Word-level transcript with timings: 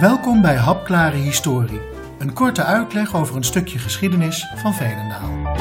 Welkom 0.00 0.40
bij 0.42 0.56
Hapklare 0.56 1.16
Historie, 1.16 1.80
een 2.18 2.32
korte 2.32 2.64
uitleg 2.64 3.14
over 3.14 3.36
een 3.36 3.44
stukje 3.44 3.78
geschiedenis 3.78 4.46
van 4.56 4.74
Veenendaal. 4.74 5.54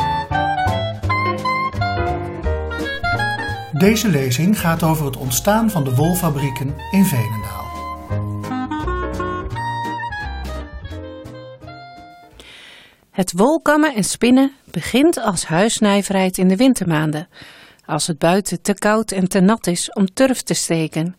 Deze 3.71 4.10
lezing 4.10 4.60
gaat 4.60 4.83
over 4.83 5.06
het 5.06 5.17
ontstaan 5.17 5.70
van 5.70 5.83
de 5.83 5.96
wolfabrieken 5.96 6.75
in 6.92 7.06
Veenendaal. 7.06 7.67
Het 13.12 13.33
wolkammen 13.35 13.96
en 13.96 14.03
spinnen 14.03 14.51
begint 14.71 15.17
als 15.17 15.46
huisnijverheid 15.46 16.38
in 16.38 16.48
de 16.48 16.55
wintermaanden, 16.55 17.27
als 17.85 18.07
het 18.07 18.17
buiten 18.17 18.62
te 18.62 18.73
koud 18.73 19.12
en 19.12 19.27
te 19.27 19.40
nat 19.40 19.67
is 19.67 19.93
om 19.93 20.13
turf 20.13 20.41
te 20.41 20.53
steken. 20.53 21.18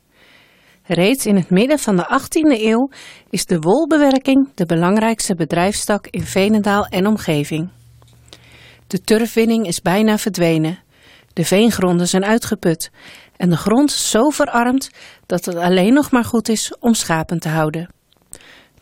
Reeds 0.92 1.26
in 1.26 1.36
het 1.36 1.50
midden 1.50 1.78
van 1.78 1.96
de 1.96 2.20
18e 2.20 2.60
eeuw 2.62 2.90
is 3.28 3.46
de 3.46 3.58
wolbewerking 3.58 4.48
de 4.54 4.66
belangrijkste 4.66 5.34
bedrijfstak 5.34 6.06
in 6.06 6.22
Veenendaal 6.22 6.86
en 6.86 7.06
omgeving. 7.06 7.68
De 8.86 9.00
turfwinning 9.00 9.66
is 9.66 9.82
bijna 9.82 10.18
verdwenen. 10.18 10.78
De 11.32 11.44
veengronden 11.44 12.08
zijn 12.08 12.24
uitgeput 12.24 12.90
en 13.36 13.50
de 13.50 13.56
grond 13.56 13.92
zo 13.92 14.30
verarmd 14.30 14.90
dat 15.26 15.44
het 15.44 15.56
alleen 15.56 15.92
nog 15.92 16.10
maar 16.10 16.24
goed 16.24 16.48
is 16.48 16.76
om 16.78 16.94
schapen 16.94 17.38
te 17.38 17.48
houden. 17.48 17.92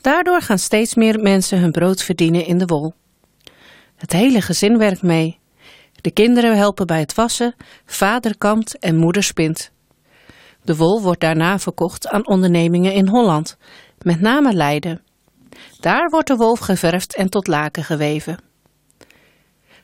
Daardoor 0.00 0.40
gaan 0.40 0.58
steeds 0.58 0.94
meer 0.94 1.20
mensen 1.20 1.60
hun 1.60 1.72
brood 1.72 2.02
verdienen 2.02 2.46
in 2.46 2.58
de 2.58 2.66
wol. 2.66 2.92
Het 3.96 4.12
hele 4.12 4.40
gezin 4.40 4.78
werkt 4.78 5.02
mee. 5.02 5.38
De 6.00 6.10
kinderen 6.10 6.56
helpen 6.56 6.86
bij 6.86 7.00
het 7.00 7.14
wassen, 7.14 7.54
vader 7.84 8.38
kampt 8.38 8.78
en 8.78 8.96
moeder 8.96 9.22
spint. 9.22 9.70
De 10.62 10.76
wol 10.76 11.02
wordt 11.02 11.20
daarna 11.20 11.58
verkocht 11.58 12.08
aan 12.08 12.26
ondernemingen 12.26 12.92
in 12.92 13.08
Holland, 13.08 13.56
met 13.98 14.20
name 14.20 14.52
Leiden. 14.52 15.02
Daar 15.80 16.08
wordt 16.10 16.28
de 16.28 16.36
wol 16.36 16.54
geverfd 16.54 17.16
en 17.16 17.28
tot 17.28 17.46
laken 17.46 17.84
geweven. 17.84 18.38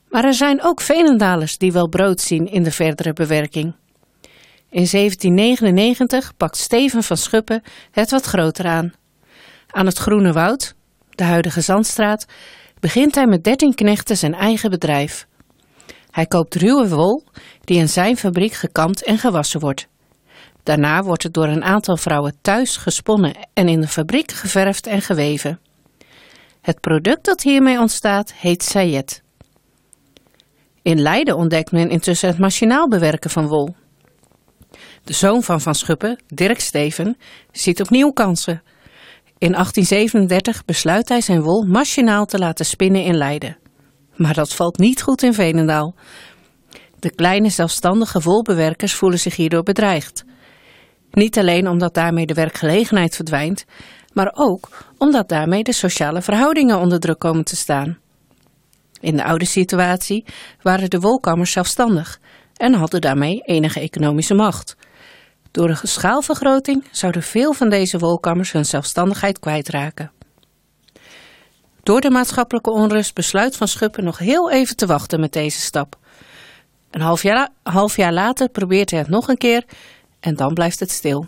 Maar 0.09 0.25
er 0.25 0.35
zijn 0.35 0.63
ook 0.63 0.81
Veenendalers 0.81 1.59
die 1.59 1.73
wel 1.73 1.89
brood 1.89 2.21
zien 2.21 2.47
in 2.47 2.63
de 2.63 2.71
verdere 2.71 3.13
bewerking. 3.13 3.75
In 4.71 4.87
1799 4.91 6.37
pakt 6.37 6.57
Steven 6.57 7.03
van 7.03 7.17
Schuppen 7.17 7.63
het 7.91 8.11
wat 8.11 8.25
groter 8.25 8.67
aan. 8.67 8.93
Aan 9.67 9.87
het 9.87 9.99
Groene 9.99 10.33
Woud, 10.33 10.75
de 11.11 11.25
huidige 11.25 11.61
Zandstraat, 11.61 12.27
begint 12.81 13.15
hij 13.15 13.27
met 13.27 13.45
dertien 13.45 13.75
knechten 13.75 14.17
zijn 14.17 14.35
eigen 14.35 14.71
bedrijf. 14.71 15.27
Hij 16.11 16.27
koopt 16.27 16.55
ruwe 16.55 16.89
wol 16.89 17.25
die 17.61 17.79
in 17.79 17.89
zijn 17.89 18.17
fabriek 18.17 18.53
gekamd 18.53 19.05
en 19.05 19.19
gewassen 19.19 19.61
wordt. 19.61 19.89
Daarna 20.65 21.03
wordt 21.03 21.23
het 21.23 21.35
door 21.35 21.47
een 21.47 21.65
aantal 21.65 21.97
vrouwen 21.97 22.35
thuis 22.41 22.77
gesponnen 22.77 23.35
en 23.53 23.69
in 23.69 23.81
de 23.81 23.89
fabriek 23.89 24.33
geverfd 24.33 24.87
en 24.87 25.03
geweven. 25.03 25.61
Het 26.61 26.81
product 26.81 27.25
dat 27.25 27.43
hiermee 27.43 27.79
ontstaat 27.79 28.33
heet 28.33 28.63
sayet. 28.63 29.23
In 30.83 31.01
Leiden 31.01 31.37
ontdekt 31.37 31.73
men 31.73 31.91
intussen 31.91 32.29
het 32.29 32.39
machinaal 32.39 32.89
bewerken 32.89 33.31
van 33.31 33.47
wol. 33.47 33.75
De 35.05 35.13
zoon 35.13 35.43
van 35.43 35.61
Van 35.61 35.75
Schuppen, 35.75 36.19
Dirk 36.27 36.61
Steven, 36.61 37.17
ziet 37.53 37.81
opnieuw 37.81 38.11
kansen. 38.11 38.63
In 39.39 39.53
1837 39.53 40.65
besluit 40.65 41.09
hij 41.09 41.21
zijn 41.21 41.43
wol 41.43 41.63
machinaal 41.63 42.27
te 42.27 42.39
laten 42.39 42.67
spinnen 42.67 43.05
in 43.05 43.17
Leiden. 43.17 43.57
Maar 44.17 44.35
dat 44.35 44.55
valt 44.55 44.79
niet 44.79 45.03
goed 45.03 45.23
in 45.23 45.35
Veenendaal. 45.35 45.95
De 46.99 47.11
kleine 47.11 47.49
zelfstandige 47.49 48.21
wolbewerkers 48.21 48.95
voelen 48.95 49.19
zich 49.19 49.37
hierdoor 49.37 49.63
bedreigd. 49.63 50.25
Niet 51.15 51.39
alleen 51.39 51.69
omdat 51.69 51.95
daarmee 51.95 52.27
de 52.27 52.35
werkgelegenheid 52.35 53.15
verdwijnt, 53.15 53.65
maar 54.13 54.31
ook 54.35 54.69
omdat 54.99 55.29
daarmee 55.29 55.63
de 55.63 55.73
sociale 55.73 56.23
verhoudingen 56.23 56.79
onder 56.79 57.01
druk 57.01 57.19
komen 57.19 57.45
te 57.45 57.57
staan. 57.57 57.99
In 59.01 59.17
de 59.17 59.25
oude 59.25 59.45
situatie 59.45 60.25
waren 60.63 60.91
de 60.91 61.01
wolkammers 61.01 61.53
zelfstandig 61.53 62.21
en 62.57 62.75
hadden 62.75 63.01
daarmee 63.01 63.41
enige 63.45 63.81
economische 63.81 64.35
macht. 64.35 64.77
Door 65.51 65.69
een 65.69 65.79
schaalvergroting 65.83 66.85
zouden 66.91 67.23
veel 67.23 67.53
van 67.53 67.69
deze 67.69 67.99
wolkammers 67.99 68.53
hun 68.53 68.65
zelfstandigheid 68.65 69.39
kwijtraken. 69.39 70.13
Door 71.83 72.01
de 72.01 72.11
maatschappelijke 72.11 72.71
onrust 72.71 73.15
besluit 73.15 73.57
Van 73.57 73.69
Schuppen 73.69 74.05
nog 74.05 74.19
heel 74.19 74.51
even 74.51 74.77
te 74.77 74.87
wachten 74.87 75.21
met 75.21 75.33
deze 75.33 75.61
stap. 75.61 75.97
Een 76.91 77.01
half 77.01 77.23
jaar, 77.23 77.49
half 77.63 77.97
jaar 77.97 78.13
later 78.13 78.49
probeert 78.49 78.91
hij 78.91 78.99
het 78.99 79.09
nog 79.09 79.29
een 79.29 79.37
keer 79.37 79.65
en 80.25 80.35
dan 80.35 80.55
blijft 80.55 80.81
het 80.81 80.91
stil. 80.91 81.27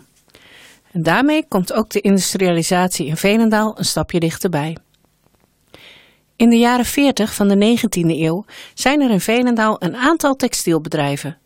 En 0.91 1.03
daarmee 1.03 1.47
komt 1.47 1.73
ook 1.73 1.89
de 1.89 2.01
industrialisatie 2.01 3.05
in 3.05 3.17
Veenendaal 3.17 3.77
een 3.77 3.85
stapje 3.85 4.19
dichterbij. 4.19 4.77
In 6.35 6.49
de 6.49 6.57
jaren 6.57 6.85
40 6.85 7.33
van 7.33 7.47
de 7.47 7.77
19e 7.77 8.19
eeuw 8.19 8.45
zijn 8.73 9.01
er 9.01 9.09
in 9.09 9.19
Veenendaal 9.19 9.75
een 9.79 9.95
aantal 9.95 10.35
textielbedrijven. 10.35 11.37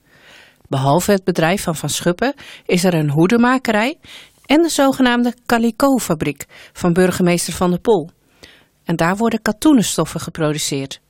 Behalve 0.68 1.12
het 1.12 1.24
bedrijf 1.24 1.64
van 1.64 1.76
Van 1.76 1.90
Schuppen 1.90 2.34
is 2.66 2.84
er 2.84 2.94
een 2.94 3.10
hoedemakerij 3.10 4.00
en 4.46 4.62
de 4.62 4.70
zogenaamde 4.70 5.34
Calico-fabriek 5.46 6.46
van 6.74 6.94
burgemeester 6.94 7.54
Van 7.54 7.70
der 7.70 7.80
Pol. 7.80 8.10
En 8.84 8.96
daar 8.96 9.18
worden 9.18 9.42
katoenenstoffen 9.42 10.20
geproduceerd. 10.20 11.02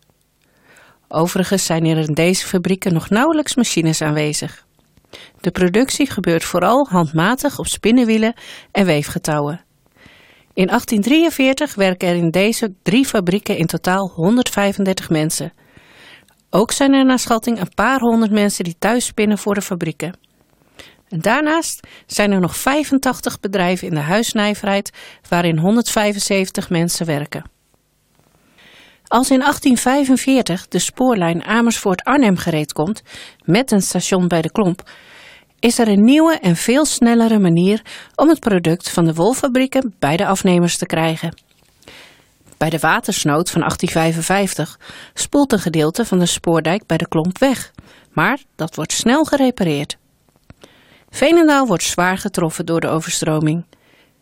Overigens 1.08 1.66
zijn 1.66 1.86
er 1.86 1.98
in 1.98 2.14
deze 2.14 2.48
fabrieken 2.48 2.94
nog 2.94 3.10
nauwelijks 3.10 3.56
machines 3.56 4.02
aanwezig. 4.02 4.66
De 5.40 5.52
productie 5.52 6.12
gebeurt 6.12 6.44
vooral 6.44 6.88
handmatig 6.90 7.60
op 7.60 7.68
spinnenwielen 7.68 8.34
en 8.72 8.86
weefgetouwen. 8.86 9.62
In 10.54 10.68
1843 10.68 11.76
werken 11.76 12.08
er 12.08 12.16
in 12.16 12.32
deze 12.32 12.74
drie 12.84 13.06
fabrieken 13.06 13.58
in 13.58 13.66
totaal 13.66 14.12
135 14.16 15.10
mensen. 15.10 15.54
Ook 16.50 16.72
zijn 16.72 16.94
er 16.94 17.06
naar 17.06 17.20
schatting 17.20 17.60
een 17.60 17.74
paar 17.76 18.00
honderd 18.00 18.32
mensen 18.32 18.64
die 18.64 18.76
thuis 18.80 19.06
spinnen 19.06 19.38
voor 19.38 19.54
de 19.54 19.62
fabrieken. 19.62 20.18
En 21.10 21.22
daarnaast 21.22 21.88
zijn 22.06 22.32
er 22.32 22.40
nog 22.40 22.58
85 22.58 23.40
bedrijven 23.40 23.88
in 23.88 23.94
de 23.94 24.00
huisnijverheid 24.00 24.92
waarin 25.30 25.58
175 25.58 26.70
mensen 26.70 27.06
werken. 27.06 27.44
Als 29.12 29.30
in 29.30 29.40
1845 29.40 30.68
de 30.68 30.80
spoorlijn 30.80 31.44
Amersfoort-Arnhem 31.44 32.38
gereed 32.38 32.74
komt, 32.74 33.02
met 33.44 33.72
een 33.72 33.82
station 33.82 34.28
bij 34.28 34.42
de 34.42 34.52
Klomp, 34.52 34.90
is 35.60 35.80
er 35.80 35.88
een 35.88 36.04
nieuwe 36.04 36.40
en 36.40 36.56
veel 36.56 36.86
snellere 36.86 37.40
manier 37.40 37.82
om 38.16 38.30
het 38.30 38.40
product 38.40 38.90
van 38.90 39.06
de 39.06 39.14
wolfabrieken 39.14 39.96
bij 40.00 40.18
de 40.18 40.26
afnemers 40.26 40.78
te 40.78 40.86
krijgen. 40.86 41.42
Bij 42.58 42.70
de 42.70 42.80
watersnood 42.80 43.50
van 43.50 43.62
1855 43.62 44.80
spoelt 45.14 45.52
een 45.52 45.60
gedeelte 45.60 46.06
van 46.06 46.20
de 46.20 46.26
spoordijk 46.26 46.86
bij 46.86 46.98
de 46.98 47.08
Klomp 47.08 47.38
weg, 47.38 47.72
maar 48.12 48.40
dat 48.56 48.76
wordt 48.76 48.94
snel 48.94 49.24
gerepareerd. 49.24 49.98
Veenendaal 51.10 51.68
wordt 51.68 51.84
zwaar 51.84 52.18
getroffen 52.18 52.66
door 52.66 52.80
de 52.80 52.88
overstroming. 52.88 53.66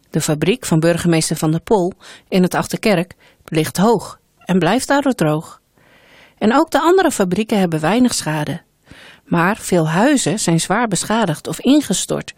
De 0.10 0.22
fabriek 0.22 0.66
van 0.66 0.80
burgemeester 0.80 1.36
Van 1.36 1.52
der 1.52 1.62
Pol 1.62 1.94
in 2.28 2.44
het 2.44 2.54
Achterkerk 2.54 3.14
ligt 3.46 3.78
hoog 3.78 4.20
en 4.50 4.60
blijft 4.60 4.88
daardoor 4.88 5.14
droog. 5.14 5.62
En 6.38 6.56
ook 6.56 6.72
de 6.72 6.80
andere 6.80 7.12
fabrieken 7.12 7.60
hebben 7.60 7.80
weinig 7.80 8.14
schade. 8.14 8.62
Maar 9.26 9.58
veel 9.58 9.90
huizen 9.90 10.40
zijn 10.40 10.60
zwaar 10.60 10.88
beschadigd 10.88 11.48
of 11.48 11.60
ingestort. 11.60 12.34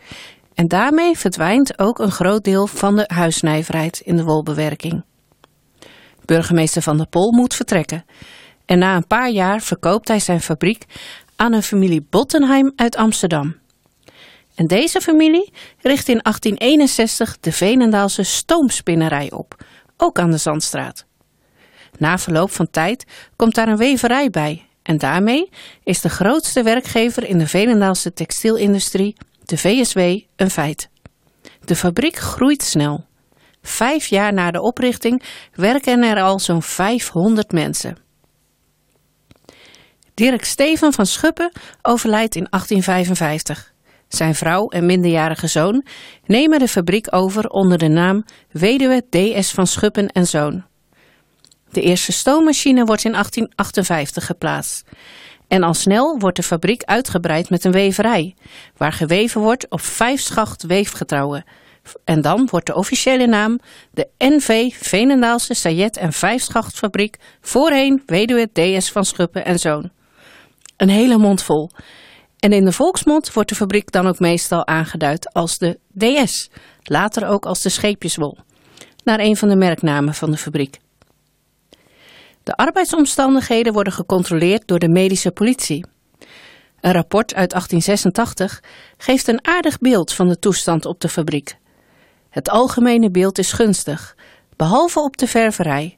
En 0.54 0.68
daarmee 0.68 1.18
verdwijnt 1.18 1.80
ook 1.80 2.00
een 2.00 2.12
groot 2.12 2.44
deel 2.44 2.68
van 2.68 2.96
de 2.96 3.04
huisnijverheid 3.14 4.00
in 4.00 4.16
de 4.16 4.24
wolbewerking. 4.24 5.04
Burgemeester 6.26 6.82
Van 6.82 6.98
der 6.98 7.08
Pol 7.08 7.32
moet 7.32 7.54
vertrekken. 7.54 8.06
En 8.66 8.80
na 8.80 8.96
een 8.96 9.08
paar 9.08 9.30
jaar 9.30 9.62
verkoopt 9.62 10.08
hij 10.08 10.20
zijn 10.20 10.42
fabriek 10.42 10.86
aan 11.36 11.54
een 11.54 11.64
familie 11.64 12.06
Bottenheim 12.10 12.72
uit 12.76 12.96
Amsterdam. 12.96 13.56
En 14.56 14.68
deze 14.68 15.02
familie 15.02 15.54
richt 15.82 16.08
in 16.08 16.20
1861 16.22 17.40
de 17.40 17.52
Veenendaalse 17.52 18.24
stoomspinnerij 18.24 19.32
op, 19.32 19.64
ook 19.98 20.20
aan 20.20 20.32
de 20.32 20.38
Zandstraat. 20.38 21.10
Na 21.98 22.18
verloop 22.18 22.52
van 22.52 22.70
tijd 22.70 23.06
komt 23.36 23.56
daar 23.56 23.68
een 23.68 23.78
weverij 23.78 24.30
bij 24.30 24.66
en 24.82 24.98
daarmee 24.98 25.50
is 25.84 26.02
de 26.02 26.10
grootste 26.10 26.64
werkgever 26.64 27.24
in 27.24 27.38
de 27.38 27.48
Velendaalse 27.48 28.14
textielindustrie, 28.14 29.16
de 29.46 29.58
VSW, 29.58 30.00
een 30.36 30.50
feit. 30.50 30.90
De 31.66 31.76
fabriek 31.76 32.16
groeit 32.16 32.64
snel. 32.64 33.06
Vijf 33.62 34.06
jaar 34.06 34.34
na 34.34 34.52
de 34.52 34.62
oprichting 34.62 35.24
werken 35.54 36.04
er 36.04 36.22
al 36.22 36.40
zo'n 36.40 36.62
500 36.62 37.52
mensen. 37.52 37.98
Dirk 40.14 40.46
Steven 40.46 40.94
van 40.94 41.06
Schuppen 41.06 41.52
overlijdt 41.82 42.36
in 42.36 42.48
1855. 42.50 43.74
Zijn 44.08 44.36
vrouw 44.36 44.68
en 44.68 44.86
minderjarige 44.86 45.48
zoon 45.48 45.86
nemen 46.26 46.60
de 46.60 46.68
fabriek 46.68 47.08
over 47.10 47.50
onder 47.50 47.78
de 47.78 47.88
naam 47.88 48.26
Weduwe 48.52 49.04
D.S. 49.10 49.52
van 49.52 49.68
Schuppen 49.68 50.08
en 50.08 50.28
Zoon. 50.28 50.66
De 51.72 51.82
eerste 51.82 52.12
stoommachine 52.12 52.86
wordt 52.86 53.04
in 53.04 53.12
1858 53.12 54.26
geplaatst. 54.26 54.84
En 55.48 55.64
al 55.64 55.74
snel 55.74 56.20
wordt 56.20 56.36
de 56.36 56.44
fabriek 56.44 56.84
uitgebreid 56.84 57.50
met 57.50 57.64
een 57.64 57.72
weverij, 57.72 58.36
waar 58.78 58.94
geweven 58.94 59.42
wordt 59.42 59.70
op 59.70 59.82
vijf 59.82 60.22
schacht 60.22 60.64
weefgetrouwen, 60.64 61.44
En 62.04 62.22
dan 62.22 62.48
wordt 62.52 62.66
de 62.66 62.76
officiële 62.76 63.28
naam 63.28 63.60
de 63.92 64.08
NV 64.18 64.74
Veenendaalse 64.74 65.54
Sajet 65.54 65.98
en 65.98 66.14
Vijfschachtfabriek, 66.14 67.18
voorheen 67.42 68.04
Weduwe 68.06 68.50
DS 68.54 68.92
van 68.92 69.06
Schuppen 69.06 69.46
en 69.46 69.60
Zoon. 69.60 69.90
Een 70.78 70.90
hele 70.90 71.18
mond 71.18 71.44
vol. 71.44 71.70
En 72.40 72.54
in 72.54 72.66
de 72.66 72.72
volksmond 72.72 73.34
wordt 73.34 73.50
de 73.50 73.56
fabriek 73.56 73.92
dan 73.92 74.08
ook 74.08 74.20
meestal 74.20 74.68
aangeduid 74.68 75.34
als 75.34 75.58
de 75.58 75.80
DS, 75.98 76.50
later 76.84 77.28
ook 77.28 77.46
als 77.46 77.62
de 77.62 77.70
Scheepjeswol, 77.70 78.38
naar 79.04 79.20
een 79.20 79.38
van 79.38 79.50
de 79.50 79.56
merknamen 79.56 80.14
van 80.14 80.32
de 80.32 80.38
fabriek. 80.38 80.80
De 82.44 82.56
arbeidsomstandigheden 82.56 83.74
worden 83.74 83.94
gecontroleerd 83.94 84.68
door 84.68 84.80
de 84.80 84.90
medische 84.90 85.32
politie. 85.32 85.86
Een 86.80 86.92
rapport 86.92 87.34
uit 87.34 87.50
1886 87.50 88.64
geeft 88.98 89.28
een 89.28 89.48
aardig 89.48 89.78
beeld 89.78 90.14
van 90.14 90.28
de 90.28 90.40
toestand 90.40 90.86
op 90.86 91.00
de 91.00 91.10
fabriek. 91.10 91.58
Het 92.30 92.50
algemene 92.50 93.12
beeld 93.12 93.38
is 93.38 93.52
gunstig, 93.52 94.16
behalve 94.56 95.00
op 95.00 95.18
de 95.18 95.28
ververij. 95.28 95.98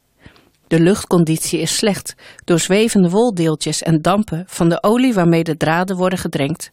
De 0.68 0.80
luchtconditie 0.80 1.60
is 1.60 1.75
slecht 1.75 2.16
door 2.44 2.60
zwevende 2.60 3.10
woldeeltjes 3.10 3.81
en 3.81 4.01
dampen 4.01 4.44
van 4.48 4.69
de 4.69 4.84
olie 4.84 5.13
waarmee 5.13 5.44
de 5.44 5.57
draden 5.57 5.96
worden 5.96 6.19
gedrenkt. 6.19 6.72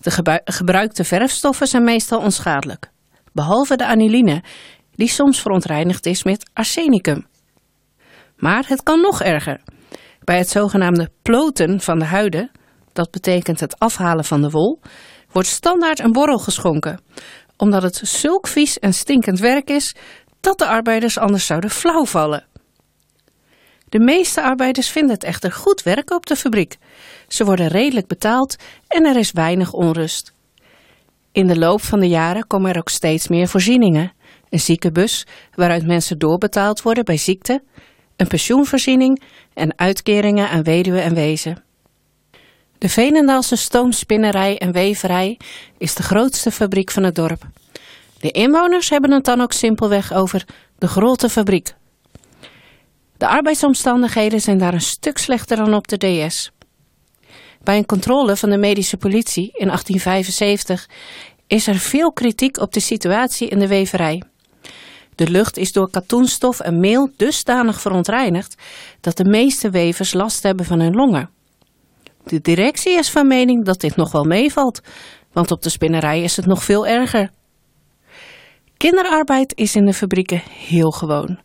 De 0.00 0.10
gebruikte 0.44 1.04
verfstoffen 1.04 1.66
zijn 1.66 1.84
meestal 1.84 2.20
onschadelijk, 2.20 2.90
behalve 3.32 3.76
de 3.76 3.86
aniline, 3.86 4.42
die 4.94 5.08
soms 5.08 5.40
verontreinigd 5.40 6.06
is 6.06 6.22
met 6.22 6.50
arsenicum. 6.52 7.26
Maar 8.44 8.64
het 8.68 8.82
kan 8.82 9.00
nog 9.00 9.22
erger. 9.22 9.60
Bij 10.24 10.38
het 10.38 10.48
zogenaamde 10.48 11.10
ploten 11.22 11.80
van 11.80 11.98
de 11.98 12.04
huiden, 12.04 12.50
dat 12.92 13.10
betekent 13.10 13.60
het 13.60 13.78
afhalen 13.78 14.24
van 14.24 14.42
de 14.42 14.50
wol, 14.50 14.80
wordt 15.32 15.48
standaard 15.48 15.98
een 15.98 16.12
borrel 16.12 16.38
geschonken, 16.38 17.00
omdat 17.56 17.82
het 17.82 18.00
zulk 18.02 18.46
vies 18.46 18.78
en 18.78 18.94
stinkend 18.94 19.38
werk 19.38 19.70
is 19.70 19.94
dat 20.40 20.58
de 20.58 20.66
arbeiders 20.66 21.18
anders 21.18 21.46
zouden 21.46 21.70
flauw 21.70 22.04
vallen. 22.04 22.46
De 23.88 23.98
meeste 23.98 24.42
arbeiders 24.42 24.88
vinden 24.88 25.14
het 25.14 25.24
echter 25.24 25.52
goed 25.52 25.82
werken 25.82 26.16
op 26.16 26.26
de 26.26 26.36
fabriek. 26.36 26.76
Ze 27.28 27.44
worden 27.44 27.68
redelijk 27.68 28.06
betaald 28.06 28.56
en 28.88 29.04
er 29.04 29.16
is 29.16 29.32
weinig 29.32 29.72
onrust. 29.72 30.32
In 31.32 31.46
de 31.46 31.58
loop 31.58 31.80
van 31.80 32.00
de 32.00 32.08
jaren 32.08 32.46
komen 32.46 32.70
er 32.70 32.78
ook 32.78 32.88
steeds 32.88 33.28
meer 33.28 33.48
voorzieningen. 33.48 34.12
Een 34.48 34.60
ziekenbus, 34.60 35.26
waaruit 35.54 35.86
mensen 35.86 36.18
doorbetaald 36.18 36.82
worden 36.82 37.04
bij 37.04 37.16
ziekte, 37.16 37.62
een 38.16 38.26
pensioenvoorziening 38.26 39.22
en 39.54 39.78
uitkeringen 39.78 40.48
aan 40.48 40.62
weduwen 40.62 41.02
en 41.02 41.14
wezen. 41.14 41.64
De 42.78 42.88
Veenendaalse 42.88 43.56
stoomspinnerij 43.56 44.58
en 44.58 44.72
weverij 44.72 45.38
is 45.78 45.94
de 45.94 46.02
grootste 46.02 46.50
fabriek 46.50 46.90
van 46.90 47.02
het 47.02 47.14
dorp. 47.14 47.42
De 48.18 48.30
inwoners 48.30 48.90
hebben 48.90 49.10
het 49.10 49.24
dan 49.24 49.40
ook 49.40 49.52
simpelweg 49.52 50.12
over 50.12 50.44
de 50.78 50.88
grote 50.88 51.28
fabriek. 51.28 51.74
De 53.16 53.28
arbeidsomstandigheden 53.28 54.40
zijn 54.40 54.58
daar 54.58 54.74
een 54.74 54.80
stuk 54.80 55.18
slechter 55.18 55.56
dan 55.56 55.74
op 55.74 55.88
de 55.88 55.96
DS. 55.96 56.50
Bij 57.62 57.76
een 57.76 57.86
controle 57.86 58.36
van 58.36 58.50
de 58.50 58.56
medische 58.56 58.96
politie 58.96 59.50
in 59.52 59.66
1875 59.66 60.88
is 61.46 61.66
er 61.66 61.74
veel 61.74 62.12
kritiek 62.12 62.58
op 62.58 62.72
de 62.72 62.80
situatie 62.80 63.48
in 63.48 63.58
de 63.58 63.68
weverij. 63.68 64.22
De 65.14 65.30
lucht 65.30 65.56
is 65.56 65.72
door 65.72 65.90
katoenstof 65.90 66.60
en 66.60 66.80
meel 66.80 67.10
dusdanig 67.16 67.80
verontreinigd 67.80 68.54
dat 69.00 69.16
de 69.16 69.24
meeste 69.24 69.70
wevers 69.70 70.12
last 70.12 70.42
hebben 70.42 70.66
van 70.66 70.80
hun 70.80 70.94
longen. 70.94 71.30
De 72.24 72.40
directie 72.40 72.98
is 72.98 73.10
van 73.10 73.26
mening 73.26 73.64
dat 73.64 73.80
dit 73.80 73.96
nog 73.96 74.12
wel 74.12 74.24
meevalt, 74.24 74.80
want 75.32 75.50
op 75.50 75.62
de 75.62 75.68
spinnerij 75.68 76.22
is 76.22 76.36
het 76.36 76.46
nog 76.46 76.64
veel 76.64 76.86
erger. 76.86 77.30
Kinderarbeid 78.76 79.52
is 79.56 79.76
in 79.76 79.84
de 79.84 79.92
fabrieken 79.92 80.42
heel 80.48 80.90
gewoon. 80.90 81.38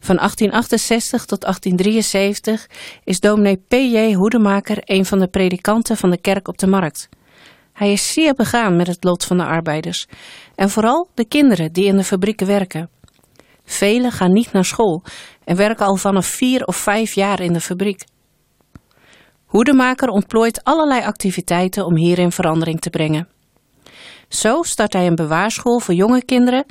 Van 0.00 0.16
1868 0.16 1.24
tot 1.24 1.40
1873 1.40 2.66
is 3.04 3.20
dominee 3.20 3.56
P.J. 3.68 4.12
Hoedemaker 4.14 4.76
een 4.80 5.04
van 5.04 5.18
de 5.18 5.28
predikanten 5.28 5.96
van 5.96 6.10
de 6.10 6.20
kerk 6.20 6.48
op 6.48 6.58
de 6.58 6.66
markt. 6.66 7.08
Hij 7.82 7.92
is 7.92 8.12
zeer 8.12 8.34
begaan 8.34 8.76
met 8.76 8.86
het 8.86 9.04
lot 9.04 9.24
van 9.24 9.36
de 9.36 9.44
arbeiders 9.44 10.06
en 10.54 10.70
vooral 10.70 11.08
de 11.14 11.24
kinderen 11.24 11.72
die 11.72 11.84
in 11.84 11.96
de 11.96 12.04
fabrieken 12.04 12.46
werken. 12.46 12.90
Velen 13.64 14.12
gaan 14.12 14.32
niet 14.32 14.52
naar 14.52 14.64
school 14.64 15.02
en 15.44 15.56
werken 15.56 15.86
al 15.86 15.96
vanaf 15.96 16.26
vier 16.26 16.64
of 16.64 16.76
vijf 16.76 17.12
jaar 17.12 17.40
in 17.40 17.52
de 17.52 17.60
fabriek. 17.60 18.04
Hoedemaker 19.44 20.08
ontplooit 20.08 20.64
allerlei 20.64 21.02
activiteiten 21.04 21.86
om 21.86 21.96
hierin 21.96 22.32
verandering 22.32 22.80
te 22.80 22.90
brengen. 22.90 23.28
Zo 24.28 24.62
start 24.62 24.92
hij 24.92 25.06
een 25.06 25.14
bewaarschool 25.14 25.78
voor 25.78 25.94
jonge 25.94 26.24
kinderen, 26.24 26.64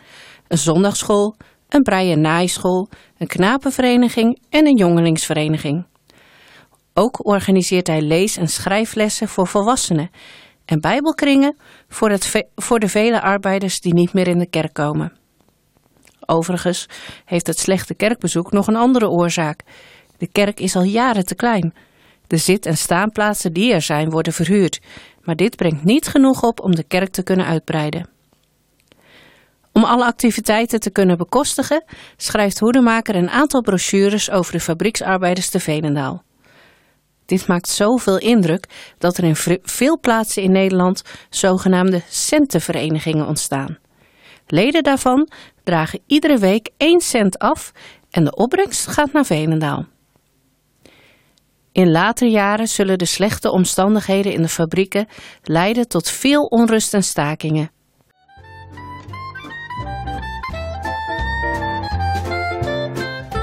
een 0.48 0.58
zondagschool, 0.58 1.36
een 1.70 1.84
brei- 1.84 2.12
en 2.12 2.22
naaischool, 2.22 2.90
een 3.18 3.28
knapenvereniging 3.28 4.42
en 4.50 4.68
een 4.68 4.78
jongelingsvereniging. 4.78 5.86
Ook 6.94 7.26
organiseert 7.26 7.88
hij 7.88 8.02
lees- 8.02 8.38
en 8.38 8.48
schrijflessen 8.48 9.28
voor 9.28 9.48
volwassenen 9.48 10.10
en 10.72 10.82
bijbelkringen 10.82 11.56
voor, 11.88 12.10
het 12.10 12.46
voor 12.56 12.80
de 12.80 12.88
vele 12.88 13.22
arbeiders 13.22 13.82
die 13.82 13.94
niet 13.94 14.14
meer 14.14 14.28
in 14.28 14.40
de 14.40 14.50
kerk 14.50 14.74
komen. 14.74 15.14
Overigens 16.26 16.86
heeft 17.26 17.48
het 17.48 17.60
slechte 17.60 17.94
kerkbezoek 17.94 18.52
nog 18.52 18.68
een 18.68 18.76
andere 18.76 19.10
oorzaak. 19.10 19.62
De 20.18 20.28
kerk 20.28 20.60
is 20.60 20.76
al 20.76 20.84
jaren 20.84 21.26
te 21.26 21.36
klein. 21.36 21.74
De 22.28 22.38
zit- 22.38 22.66
en 22.66 22.78
staanplaatsen 22.78 23.54
die 23.54 23.74
er 23.74 23.82
zijn 23.82 24.10
worden 24.10 24.34
verhuurd, 24.34 24.80
maar 25.22 25.36
dit 25.36 25.56
brengt 25.56 25.84
niet 25.84 26.08
genoeg 26.08 26.44
op 26.44 26.60
om 26.60 26.76
de 26.76 26.84
kerk 26.84 27.12
te 27.12 27.24
kunnen 27.24 27.46
uitbreiden. 27.46 28.10
Om 29.72 29.84
alle 29.84 30.06
activiteiten 30.06 30.80
te 30.80 30.92
kunnen 30.92 31.18
bekostigen, 31.18 31.84
schrijft 32.18 32.60
Hoedemaker 32.60 33.16
een 33.16 33.30
aantal 33.30 33.62
brochures 33.62 34.30
over 34.30 34.52
de 34.52 34.60
fabrieksarbeiders 34.60 35.50
te 35.50 35.60
Venendaal. 35.60 36.24
Dit 37.32 37.48
maakt 37.48 37.70
zoveel 37.70 38.18
indruk 38.20 38.66
dat 38.98 39.18
er 39.18 39.24
in 39.24 39.36
veel 39.64 40.00
plaatsen 40.00 40.44
in 40.44 40.52
Nederland 40.52 41.04
zogenaamde 41.30 42.02
centenverenigingen 42.10 43.28
ontstaan. 43.28 43.78
Leden 44.48 44.84
daarvan 44.84 45.30
dragen 45.64 46.00
iedere 46.06 46.38
week 46.38 46.70
1 46.78 47.02
cent 47.02 47.40
af 47.40 47.72
en 48.10 48.24
de 48.24 48.36
opbrengst 48.36 48.88
gaat 48.88 49.12
naar 49.12 49.26
Venendaal. 49.26 49.86
In 51.72 51.92
latere 51.92 52.30
jaren 52.30 52.68
zullen 52.68 52.98
de 52.98 53.06
slechte 53.06 53.52
omstandigheden 53.52 54.34
in 54.34 54.42
de 54.42 54.50
fabrieken 54.50 55.08
leiden 55.44 55.88
tot 55.88 56.10
veel 56.10 56.44
onrust 56.44 56.94
en 56.94 57.04
stakingen. 57.04 57.72